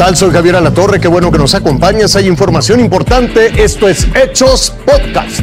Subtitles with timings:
[0.00, 0.16] tal?
[0.16, 2.16] Soy Javier Alatorre, qué bueno que nos acompañas.
[2.16, 3.62] Hay información importante.
[3.62, 5.40] Esto es Hechos Podcast.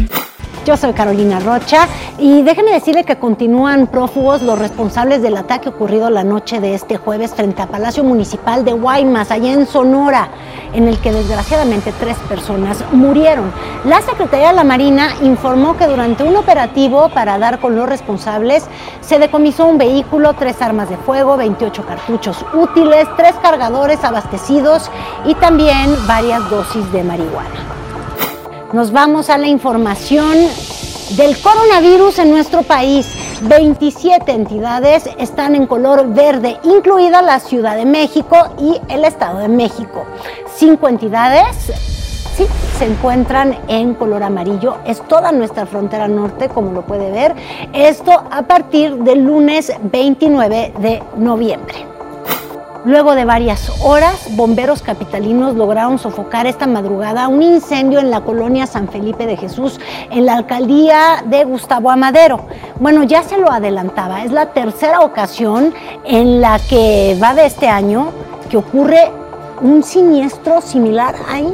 [0.65, 1.87] Yo soy Carolina Rocha
[2.17, 6.97] y déjeme decirle que continúan prófugos los responsables del ataque ocurrido la noche de este
[6.97, 10.31] jueves frente a Palacio Municipal de Guaymas, allá en Sonora,
[10.73, 13.51] en el que desgraciadamente tres personas murieron.
[13.85, 18.65] La Secretaría de la Marina informó que durante un operativo para dar con los responsables
[19.01, 24.91] se decomisó un vehículo, tres armas de fuego, 28 cartuchos útiles, tres cargadores abastecidos
[25.25, 27.77] y también varias dosis de marihuana.
[28.73, 30.37] Nos vamos a la información
[31.15, 33.07] del coronavirus en nuestro país.
[33.41, 39.47] 27 entidades están en color verde, incluida la Ciudad de México y el Estado de
[39.47, 40.05] México.
[40.55, 41.55] Cinco entidades
[42.35, 42.45] sí,
[42.77, 44.77] se encuentran en color amarillo.
[44.85, 47.35] Es toda nuestra frontera norte, como lo puede ver.
[47.73, 51.96] Esto a partir del lunes 29 de noviembre.
[52.87, 58.65] Luego de varias horas, bomberos capitalinos lograron sofocar esta madrugada un incendio en la colonia
[58.65, 59.77] San Felipe de Jesús,
[60.09, 62.47] en la alcaldía de Gustavo Amadero.
[62.79, 65.73] Bueno, ya se lo adelantaba, es la tercera ocasión
[66.05, 68.13] en la que va de este año
[68.49, 69.11] que ocurre
[69.59, 71.53] un siniestro similar ahí.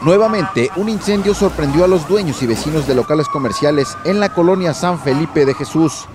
[0.00, 4.72] Nuevamente, un incendio sorprendió a los dueños y vecinos de locales comerciales en la colonia
[4.72, 6.08] San Felipe de Jesús.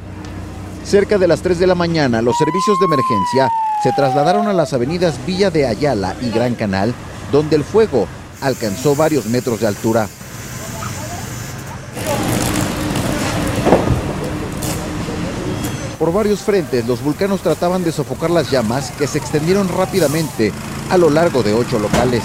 [0.86, 3.50] Cerca de las 3 de la mañana, los servicios de emergencia
[3.82, 6.94] se trasladaron a las avenidas Villa de Ayala y Gran Canal,
[7.32, 8.08] donde el fuego
[8.40, 10.08] alcanzó varios metros de altura.
[15.98, 20.54] Por varios frentes, los vulcanos trataban de sofocar las llamas que se extendieron rápidamente
[20.92, 22.22] a lo largo de ocho locales.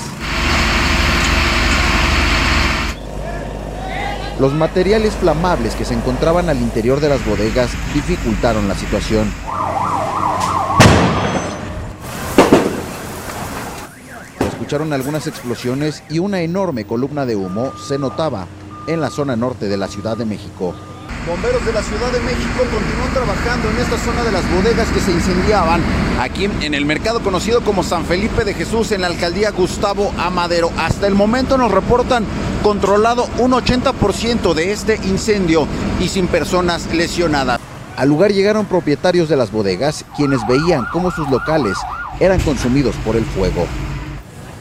[4.41, 9.31] Los materiales flamables que se encontraban al interior de las bodegas dificultaron la situación.
[14.39, 18.47] Se escucharon algunas explosiones y una enorme columna de humo se notaba
[18.87, 20.75] en la zona norte de la Ciudad de México.
[21.27, 25.01] Bomberos de la Ciudad de México continúan trabajando en esta zona de las bodegas que
[25.01, 25.83] se incendiaban
[26.19, 30.71] aquí en el mercado conocido como San Felipe de Jesús en la alcaldía Gustavo Amadero.
[30.79, 32.25] Hasta el momento nos reportan
[32.63, 35.67] controlado un 80% de este incendio
[36.01, 37.61] y sin personas lesionadas.
[37.97, 41.77] Al lugar llegaron propietarios de las bodegas quienes veían cómo sus locales
[42.19, 43.67] eran consumidos por el fuego.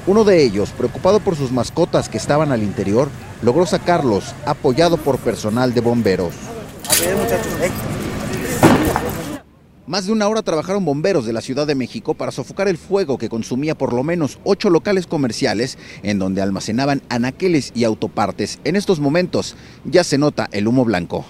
[0.08, 3.10] Uno de ellos, preocupado por sus mascotas que estaban al interior,
[3.42, 6.34] logró sacarlos apoyado por personal de bomberos.
[9.90, 13.18] Más de una hora trabajaron bomberos de la Ciudad de México para sofocar el fuego
[13.18, 18.60] que consumía por lo menos ocho locales comerciales en donde almacenaban anaqueles y autopartes.
[18.66, 19.56] En estos momentos
[19.86, 21.26] ya se nota el humo blanco.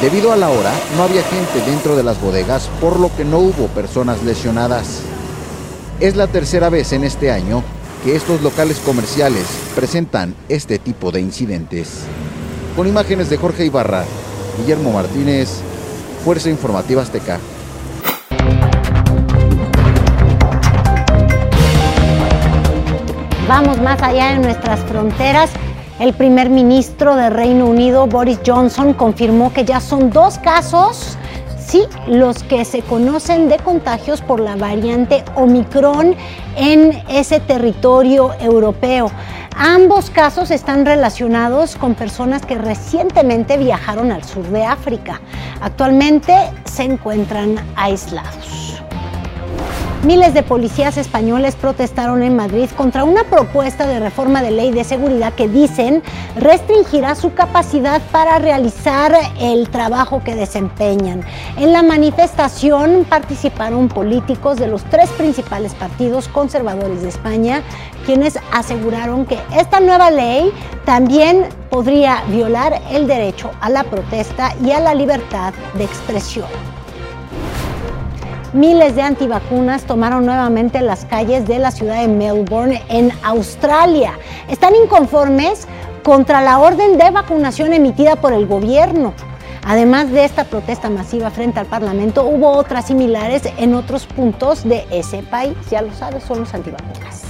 [0.00, 3.40] Debido a la hora, no había gente dentro de las bodegas, por lo que no
[3.40, 5.02] hubo personas lesionadas.
[6.00, 7.62] Es la tercera vez en este año
[8.04, 12.04] que estos locales comerciales presentan este tipo de incidentes.
[12.74, 14.06] Con imágenes de Jorge Ibarra,
[14.56, 15.62] Guillermo Martínez,
[16.24, 17.38] Fuerza Informativa Azteca.
[23.48, 25.50] Vamos más allá de nuestras fronteras.
[25.98, 31.18] El primer ministro de Reino Unido, Boris Johnson, confirmó que ya son dos casos,
[31.70, 36.16] sí, los que se conocen de contagios por la variante Omicron
[36.56, 39.10] en ese territorio europeo.
[39.56, 45.20] Ambos casos están relacionados con personas que recientemente viajaron al sur de África.
[45.60, 48.69] Actualmente se encuentran aislados.
[50.02, 54.82] Miles de policías españoles protestaron en Madrid contra una propuesta de reforma de ley de
[54.82, 56.02] seguridad que dicen
[56.36, 61.22] restringirá su capacidad para realizar el trabajo que desempeñan.
[61.58, 67.62] En la manifestación participaron políticos de los tres principales partidos conservadores de España,
[68.06, 70.50] quienes aseguraron que esta nueva ley
[70.86, 76.69] también podría violar el derecho a la protesta y a la libertad de expresión.
[78.52, 84.18] Miles de antivacunas tomaron nuevamente las calles de la ciudad de Melbourne, en Australia.
[84.48, 85.68] Están inconformes
[86.02, 89.14] contra la orden de vacunación emitida por el gobierno.
[89.64, 94.84] Además de esta protesta masiva frente al Parlamento, hubo otras similares en otros puntos de
[94.90, 95.52] ese país.
[95.70, 97.22] Ya lo sabes, son los antivacunas.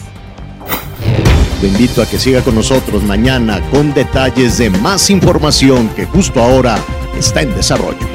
[1.61, 6.41] Te invito a que siga con nosotros mañana con detalles de más información que justo
[6.41, 6.79] ahora
[7.19, 8.10] está en desarrollo.